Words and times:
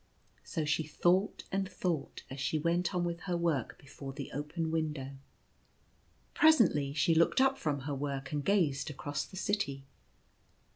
So 0.43 0.65
she 0.65 0.81
thought 0.81 1.43
and 1.51 1.69
thought, 1.69 2.23
as 2.31 2.39
she 2.39 2.57
went 2.57 2.95
on 2.95 3.03
with 3.03 3.19
her 3.29 3.37
work 3.37 3.77
before 3.77 4.13
the 4.13 4.31
open 4.31 4.71
window. 4.71 5.11
Presently 6.33 6.91
she 6.91 7.13
looked 7.13 7.39
up 7.39 7.55
from 7.55 7.81
her 7.81 7.93
work 7.93 8.31
and 8.31 8.43
gazed 8.43 8.89
across 8.89 9.25
the 9.27 9.37
city. 9.37 9.83